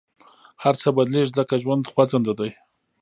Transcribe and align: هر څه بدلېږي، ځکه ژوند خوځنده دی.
هر 0.63 0.75
څه 0.81 0.89
بدلېږي، 0.95 1.31
ځکه 1.37 1.55
ژوند 1.63 1.83
خوځنده 1.91 2.33
دی. 2.39 2.51